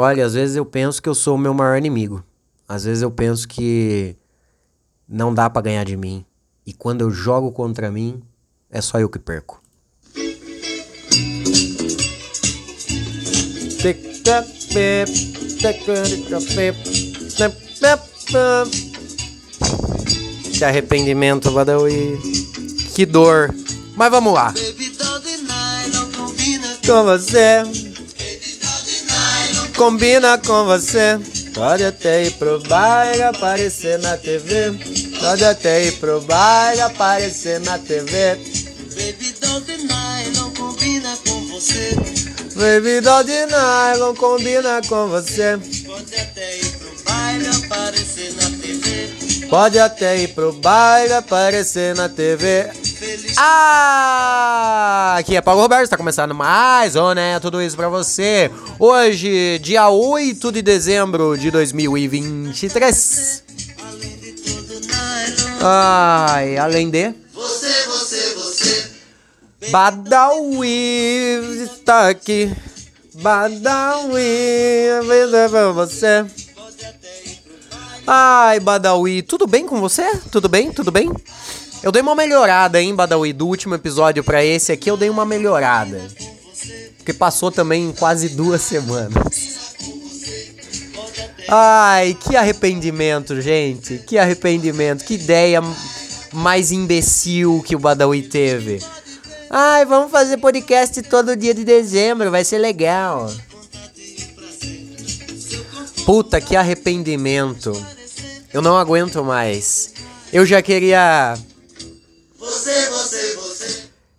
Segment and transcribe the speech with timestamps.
[0.00, 2.22] Olha, às vezes eu penso que eu sou o meu maior inimigo.
[2.68, 4.14] Às vezes eu penso que
[5.08, 6.24] não dá pra ganhar de mim.
[6.64, 8.22] E quando eu jogo contra mim,
[8.70, 9.60] é só eu que perco.
[20.56, 22.20] Que arrependimento, Badawi.
[22.94, 23.52] Que dor.
[23.96, 24.54] Mas vamos lá.
[26.86, 27.77] Com você.
[29.78, 31.20] Combina com você.
[31.54, 34.72] Pode até ir pro baile aparecer na TV.
[35.20, 38.34] Pode até ir pro baile aparecer na TV.
[38.96, 41.94] Baby doll de nylon combina com você.
[42.56, 45.56] Baby doll de nylon combina com você.
[45.86, 49.46] Pode até ir pro baile aparecer na TV.
[49.48, 52.68] Pode até ir pro baile aparecer na TV.
[53.40, 55.14] Ah!
[55.16, 57.38] Aqui é Paulo Roberto, está começando mais um, né?
[57.38, 58.50] Tudo isso pra você.
[58.80, 63.44] Hoje, dia 8 de dezembro de 2023.
[63.88, 65.60] além de tudo nylon.
[65.62, 67.14] Ai, além de.
[67.32, 68.90] Você, você, você.
[69.70, 72.52] Badawi está aqui.
[73.14, 74.20] Badawi,
[74.98, 76.26] a vida pra você.
[78.04, 80.16] Ai, Badawi, tudo bem com você?
[80.32, 80.72] Tudo bem?
[80.72, 81.08] Tudo bem?
[81.82, 83.32] Eu dei uma melhorada, hein, Badawi?
[83.32, 86.08] Do último episódio pra esse aqui, eu dei uma melhorada.
[86.96, 89.68] Porque passou também quase duas semanas.
[91.48, 93.98] Ai, que arrependimento, gente.
[93.98, 95.04] Que arrependimento.
[95.04, 95.62] Que ideia
[96.32, 98.82] mais imbecil que o Badawi teve.
[99.50, 103.32] Ai, vamos fazer podcast todo dia de dezembro, vai ser legal.
[106.04, 107.72] Puta, que arrependimento.
[108.52, 109.94] Eu não aguento mais.
[110.32, 111.34] Eu já queria.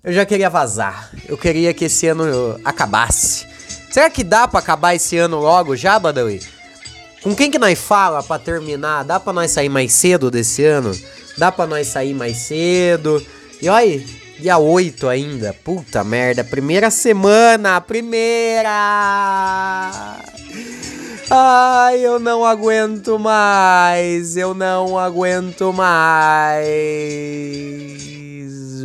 [0.04, 1.10] Eu já queria vazar.
[1.28, 3.46] Eu queria que esse ano acabasse.
[3.92, 6.42] Será que dá pra acabar esse ano logo já, Badawi?
[7.22, 9.04] Com quem que nós fala pra terminar?
[9.04, 10.98] Dá pra nós sair mais cedo desse ano?
[11.38, 13.22] Dá pra nós sair mais cedo?
[13.62, 14.02] E olha,
[14.40, 15.54] dia 8 ainda.
[15.66, 18.70] Puta merda, primeira semana, primeira!
[21.30, 26.70] Ai, eu não aguento mais, eu não aguento mais.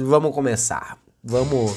[0.02, 1.03] Vamos começar.
[1.26, 1.72] Vamos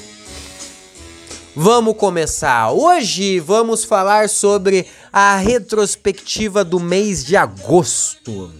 [1.56, 2.70] Vamos começar.
[2.70, 8.52] Hoje vamos falar sobre a retrospectiva do mês de agosto.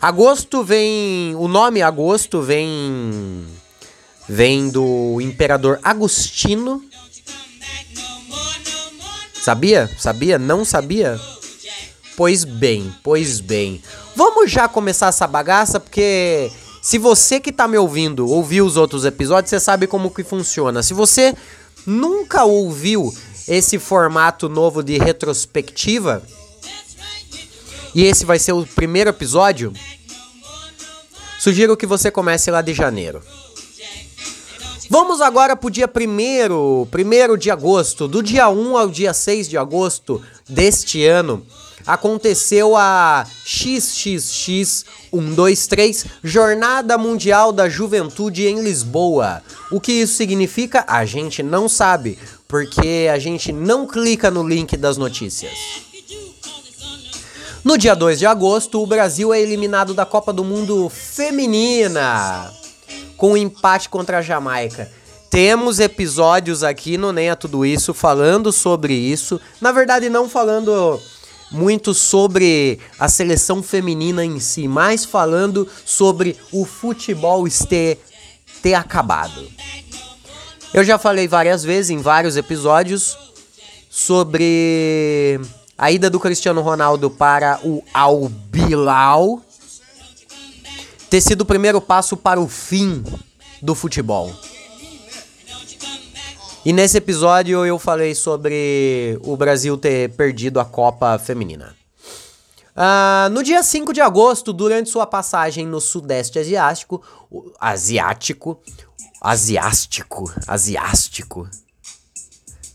[0.00, 3.44] Agosto vem, o nome agosto vem
[4.28, 6.80] vem do imperador Agostino.
[9.34, 9.90] Sabia?
[9.98, 10.38] Sabia?
[10.38, 11.20] Não sabia?
[12.16, 13.82] Pois bem, pois bem.
[14.14, 16.50] Vamos já começar essa bagaça porque
[16.86, 20.84] se você que tá me ouvindo ouviu os outros episódios, você sabe como que funciona.
[20.84, 21.34] Se você
[21.84, 23.12] nunca ouviu
[23.48, 26.22] esse formato novo de retrospectiva,
[27.92, 29.72] e esse vai ser o primeiro episódio,
[31.40, 33.20] sugiro que você comece lá de janeiro.
[34.88, 39.58] Vamos agora pro dia 1 primeiro de agosto, do dia 1 ao dia 6 de
[39.58, 41.44] agosto deste ano,
[41.86, 49.42] aconteceu a XXX 123 Jornada Mundial da Juventude em Lisboa.
[49.70, 50.84] O que isso significa?
[50.88, 55.52] A gente não sabe, porque a gente não clica no link das notícias.
[57.64, 62.52] No dia 2 de agosto, o Brasil é eliminado da Copa do Mundo Feminina
[63.16, 64.90] com um empate contra a Jamaica.
[65.30, 69.40] Temos episódios aqui no Nem Tudo Isso falando sobre isso.
[69.60, 71.00] Na verdade, não falando
[71.50, 78.00] muito sobre a seleção feminina em si, mas falando sobre o futebol ter,
[78.62, 79.46] ter acabado.
[80.74, 83.16] Eu já falei várias vezes em vários episódios
[83.88, 85.40] sobre
[85.78, 89.42] a ida do Cristiano Ronaldo para o Al Bilal
[91.08, 93.02] ter sido o primeiro passo para o fim
[93.62, 94.34] do futebol.
[96.66, 101.76] E nesse episódio eu falei sobre o Brasil ter perdido a Copa Feminina.
[102.74, 107.00] Ah, no dia 5 de agosto, durante sua passagem no Sudeste Asiático,
[107.60, 108.60] asiático,
[109.20, 111.48] asiástico, asiástico.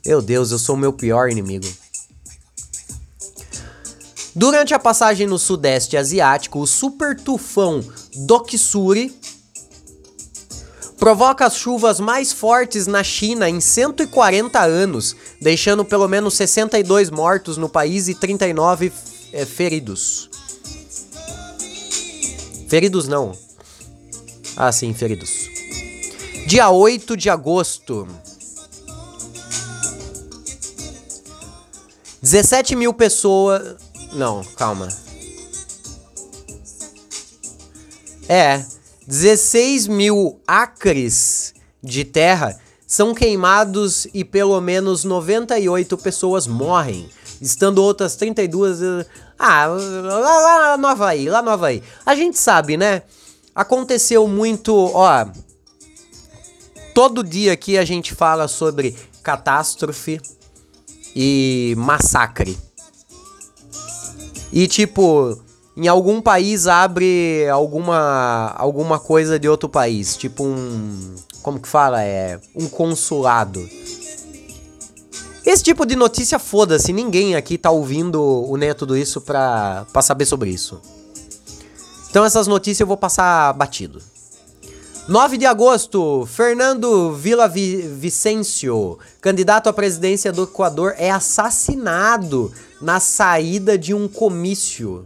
[0.05, 1.67] Meu Deus, eu sou o meu pior inimigo.
[4.33, 7.83] Durante a passagem no Sudeste Asiático, o super tufão
[8.15, 9.13] Doksuri
[11.01, 17.57] provoca as chuvas mais fortes na China em 140 anos, deixando pelo menos 62 mortos
[17.57, 18.94] no país e 39
[19.33, 20.30] eh, feridos.
[22.69, 23.36] Feridos não.
[24.56, 25.50] Ah, sim, feridos.
[26.45, 28.07] Dia 8 de agosto.
[32.21, 33.75] 17 mil pessoas.
[34.13, 34.88] Não, calma.
[38.30, 38.63] É,
[39.07, 41.53] 16 mil acres
[41.83, 47.09] de terra são queimados e pelo menos 98 pessoas morrem,
[47.42, 48.81] estando outras 32.
[48.81, 49.06] eh,
[49.39, 51.81] Ah, lá, lá no Havaí, lá no Havaí.
[52.06, 53.01] A gente sabe, né?
[53.56, 55.25] Aconteceu muito, ó.
[56.94, 60.21] Todo dia aqui a gente fala sobre catástrofe
[61.15, 62.57] e massacre.
[64.51, 65.42] E tipo,
[65.75, 72.03] em algum país abre alguma alguma coisa de outro país, tipo um como que fala?
[72.03, 73.68] É um consulado.
[75.44, 80.01] Esse tipo de notícia foda-se, ninguém aqui tá ouvindo o Né tudo isso pra, pra
[80.01, 80.79] saber sobre isso.
[82.09, 84.01] Então essas notícias eu vou passar batido.
[85.07, 93.95] 9 de agosto, Fernando Villavicencio, candidato à presidência do Equador, é assassinado na saída de
[93.95, 95.06] um comício.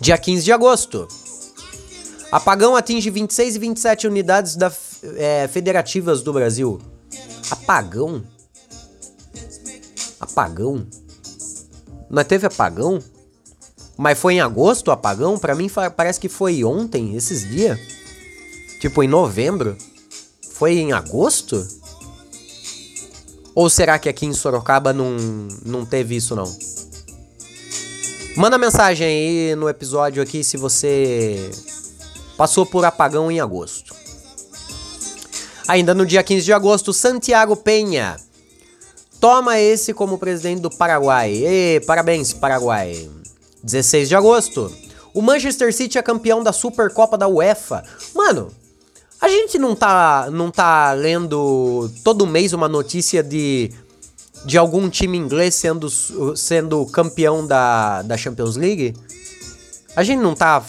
[0.00, 1.06] Dia 15 de agosto.
[2.32, 4.72] Apagão atinge 26 e 27 unidades da,
[5.16, 6.80] é, federativas do Brasil.
[7.50, 8.22] Apagão?
[10.18, 10.86] Apagão?
[12.08, 12.98] Não teve apagão?
[13.96, 15.38] Mas foi em agosto o apagão?
[15.38, 17.78] Pra mim parece que foi ontem, esses dias.
[18.80, 19.76] Tipo, em novembro.
[20.52, 21.66] Foi em agosto?
[23.54, 25.16] Ou será que aqui em Sorocaba não,
[25.64, 26.50] não teve isso não?
[28.36, 31.50] Manda mensagem aí no episódio aqui se você
[32.36, 33.92] passou por apagão em agosto.
[35.66, 38.16] Ainda no dia 15 de agosto, Santiago Penha
[39.20, 41.32] toma esse como presidente do Paraguai.
[41.32, 43.08] Ê, parabéns, Paraguai.
[43.62, 44.72] 16 de agosto,
[45.12, 47.84] o Manchester City é campeão da Supercopa da UEFA.
[48.14, 48.50] Mano,
[49.20, 53.70] a gente não tá, não tá lendo todo mês uma notícia de,
[54.44, 55.88] de algum time inglês sendo,
[56.36, 58.94] sendo campeão da, da Champions League?
[59.94, 60.64] A gente não tá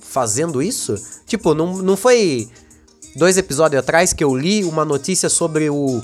[0.00, 0.94] fazendo isso?
[1.26, 2.48] Tipo, não, não foi
[3.16, 6.00] dois episódios atrás que eu li uma notícia sobre o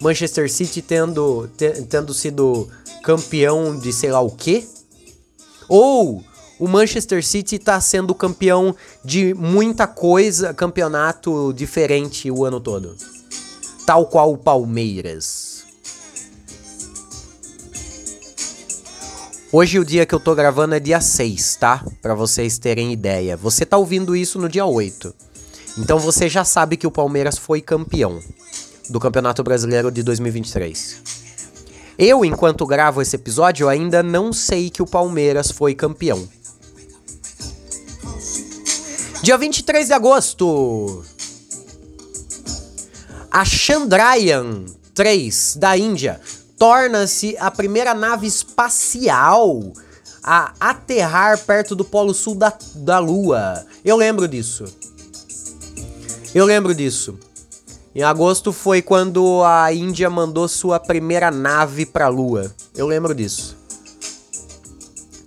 [0.00, 2.68] Manchester City tendo, te- tendo sido
[3.02, 4.66] campeão de sei lá o quê?
[5.68, 6.22] Ou
[6.58, 8.74] o Manchester City tá sendo campeão
[9.04, 12.96] de muita coisa, campeonato diferente o ano todo.
[13.86, 15.45] Tal qual o Palmeiras.
[19.58, 21.82] Hoje o dia que eu tô gravando é dia 6, tá?
[22.02, 23.38] Pra vocês terem ideia.
[23.38, 25.14] Você tá ouvindo isso no dia 8.
[25.78, 28.20] Então você já sabe que o Palmeiras foi campeão
[28.90, 31.00] do Campeonato Brasileiro de 2023.
[31.96, 36.28] Eu, enquanto gravo esse episódio, ainda não sei que o Palmeiras foi campeão.
[39.22, 41.02] Dia 23 de agosto.
[43.30, 46.20] A Chandrayaan 3 da Índia
[46.58, 49.72] torna-se a primeira nave espacial
[50.22, 53.64] a aterrar perto do Polo Sul da, da Lua.
[53.84, 54.64] Eu lembro disso.
[56.34, 57.18] Eu lembro disso.
[57.94, 62.52] Em agosto foi quando a Índia mandou sua primeira nave pra Lua.
[62.74, 63.56] Eu lembro disso.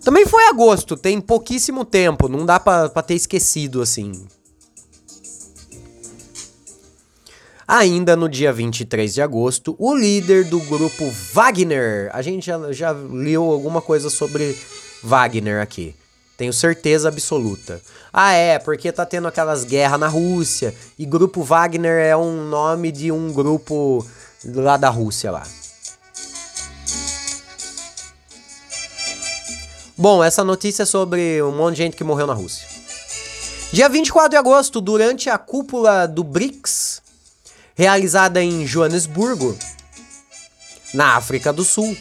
[0.04, 4.12] Também foi agosto, tem pouquíssimo tempo, não dá pra ter esquecido assim.
[7.71, 12.10] Ainda no dia 23 de agosto, o líder do grupo Wagner.
[12.12, 14.57] A gente já, já leu alguma coisa sobre
[15.04, 15.95] Wagner aqui.
[16.35, 17.80] Tenho certeza absoluta.
[18.11, 20.73] Ah, é, porque tá tendo aquelas guerras na Rússia.
[20.97, 24.04] E grupo Wagner é um nome de um grupo
[24.44, 25.44] lá da Rússia lá.
[29.95, 32.68] Bom, essa notícia é sobre um monte de gente que morreu na Rússia.
[33.71, 37.07] Dia 24 de agosto, durante a cúpula do BRICS,
[37.80, 39.57] realizada em Joanesburgo,
[40.94, 41.95] na África do Sul,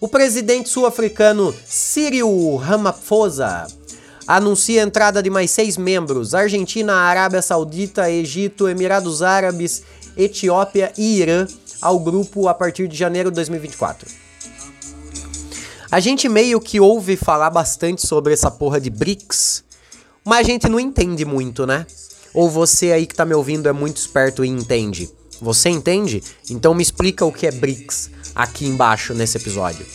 [0.00, 3.68] o presidente sul-africano Cyril Ramaphosa
[4.26, 9.84] anuncia a entrada de mais seis membros: Argentina, Arábia Saudita, Egito, Emirados Árabes,
[10.16, 11.46] Etiópia e Irã
[11.80, 14.10] ao grupo a partir de janeiro de 2024.
[15.88, 19.62] A gente meio que ouve falar bastante sobre essa porra de BRICS,
[20.24, 21.86] mas a gente não entende muito, né?
[22.34, 25.08] Ou você aí que tá me ouvindo é muito esperto e entende?
[25.40, 26.22] Você entende?
[26.50, 29.86] Então me explica o que é BRICS aqui embaixo nesse episódio.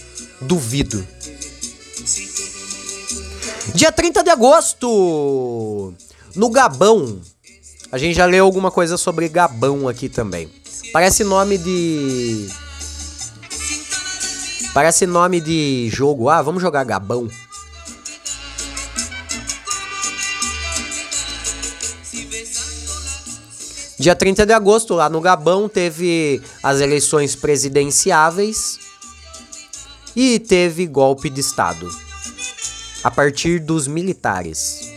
[0.41, 1.05] Duvido.
[3.75, 5.93] Dia 30 de agosto,
[6.35, 7.21] no Gabão.
[7.91, 10.49] A gente já leu alguma coisa sobre Gabão aqui também.
[10.91, 12.47] Parece nome de.
[14.73, 16.29] Parece nome de jogo.
[16.29, 17.27] Ah, vamos jogar Gabão.
[23.99, 28.79] Dia 30 de agosto, lá no Gabão, teve as eleições presidenciáveis
[30.15, 31.89] e teve golpe de Estado
[33.03, 34.89] a partir dos militares.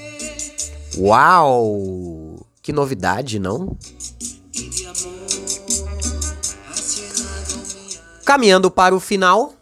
[0.97, 2.47] Uau!
[2.62, 3.76] Que novidade, não?
[8.25, 9.52] Caminhando para o final.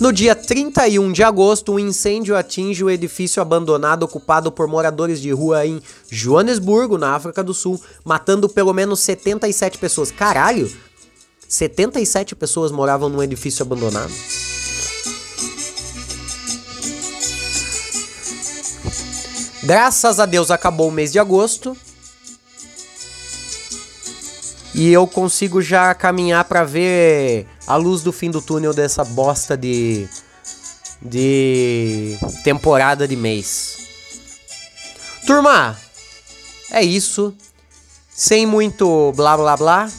[0.00, 5.30] No dia 31 de agosto, um incêndio atinge o edifício abandonado ocupado por moradores de
[5.30, 10.10] rua em Joanesburgo, na África do Sul, matando pelo menos 77 pessoas.
[10.10, 10.74] Caralho!
[11.46, 14.10] 77 pessoas moravam num edifício abandonado.
[19.62, 21.76] Graças a Deus acabou o mês de agosto.
[24.74, 29.56] E eu consigo já caminhar para ver a luz do fim do túnel dessa bosta
[29.56, 30.08] de
[31.00, 33.78] de temporada de mês.
[35.24, 35.78] Turma,
[36.72, 37.32] é isso.
[38.10, 39.90] Sem muito blá blá blá.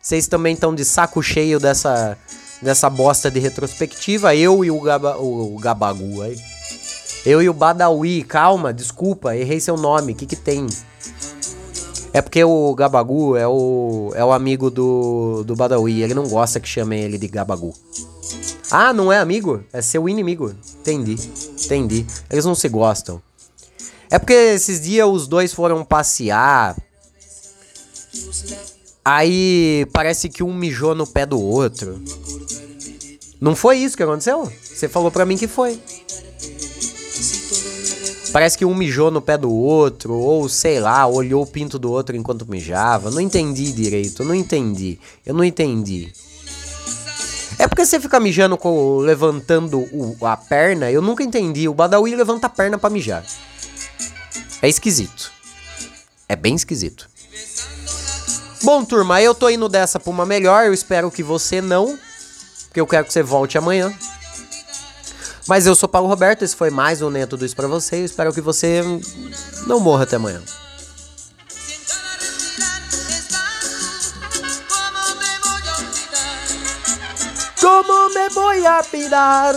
[0.00, 2.16] Vocês também estão de saco cheio dessa
[2.62, 4.34] dessa bosta de retrospectiva.
[4.36, 6.38] Eu e o, Gaba, o, o Gabagu aí.
[7.24, 10.12] Eu e o Badawi, calma, desculpa, errei seu nome.
[10.12, 10.64] O que que tem?
[12.16, 16.02] É porque o Gabagu é o, é o amigo do, do Badawi.
[16.02, 17.74] Ele não gosta que chamem ele de Gabagu.
[18.70, 19.62] Ah, não é amigo?
[19.70, 20.54] É seu inimigo.
[20.80, 21.18] Entendi.
[21.62, 22.06] Entendi.
[22.30, 23.20] Eles não se gostam.
[24.10, 26.74] É porque esses dias os dois foram passear.
[29.04, 32.02] Aí parece que um mijou no pé do outro.
[33.38, 34.50] Não foi isso que aconteceu?
[34.62, 35.78] Você falou pra mim que foi.
[38.36, 41.90] Parece que um mijou no pé do outro, ou sei lá, olhou o pinto do
[41.90, 43.10] outro enquanto mijava.
[43.10, 45.00] Não entendi direito, não entendi.
[45.24, 46.12] Eu não entendi.
[47.58, 51.66] É porque você fica mijando com, levantando o, a perna, eu nunca entendi.
[51.66, 53.24] O Badawi levanta a perna para mijar.
[54.60, 55.32] É esquisito.
[56.28, 57.08] É bem esquisito.
[58.62, 60.66] Bom, turma, eu tô indo dessa pra uma melhor.
[60.66, 61.98] Eu espero que você não.
[62.66, 63.96] Porque eu quero que você volte amanhã.
[65.46, 67.96] Mas eu sou Paulo Roberto, esse foi mais um Nem é Tudo Isso pra você.
[67.96, 68.82] Eu espero que você
[69.66, 70.42] não morra até amanhã.
[77.60, 79.54] Como me voy a pirar?